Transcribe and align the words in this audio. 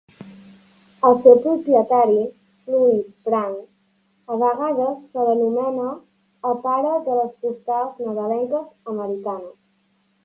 El 1.09 1.17
seu 1.25 1.35
propietari, 1.41 2.15
Louis 2.75 3.11
Prang, 3.27 3.53
a 4.37 4.39
vegades 4.45 4.97
se 5.11 5.27
l'anomena 5.29 5.85
el 6.53 6.59
pare 6.67 6.95
de 7.11 7.19
les 7.21 7.37
postals 7.45 8.01
Nadalenques 8.09 8.77
americanes. 8.97 9.57